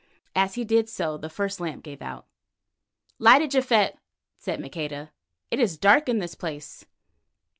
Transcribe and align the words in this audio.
As 0.35 0.55
he 0.55 0.63
did 0.65 0.89
so 0.89 1.15
the 1.15 1.29
first 1.29 1.59
lamp 1.59 1.83
gave 1.83 2.01
out. 2.01 2.25
"Light 3.19 3.43
it, 3.43 3.51
Japhet," 3.51 3.99
said 4.39 4.59
Maqueda, 4.59 5.11
"it 5.51 5.59
is 5.59 5.77
dark 5.77 6.09
in 6.09 6.17
this 6.17 6.33
place." 6.33 6.87